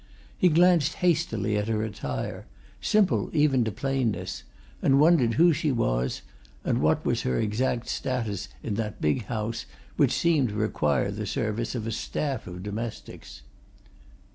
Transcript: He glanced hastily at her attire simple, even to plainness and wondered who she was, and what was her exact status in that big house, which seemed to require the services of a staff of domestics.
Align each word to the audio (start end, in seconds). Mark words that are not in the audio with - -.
He 0.35 0.49
glanced 0.49 0.95
hastily 1.05 1.55
at 1.57 1.67
her 1.67 1.83
attire 1.83 2.47
simple, 2.81 3.29
even 3.33 3.63
to 3.65 3.71
plainness 3.71 4.41
and 4.81 4.99
wondered 4.99 5.35
who 5.35 5.53
she 5.53 5.71
was, 5.71 6.23
and 6.63 6.81
what 6.81 7.05
was 7.05 7.21
her 7.21 7.37
exact 7.37 7.87
status 7.87 8.49
in 8.63 8.73
that 8.81 8.99
big 8.99 9.25
house, 9.25 9.67
which 9.97 10.11
seemed 10.17 10.49
to 10.49 10.55
require 10.55 11.11
the 11.11 11.27
services 11.27 11.75
of 11.75 11.85
a 11.85 11.91
staff 11.91 12.47
of 12.47 12.63
domestics. 12.63 13.43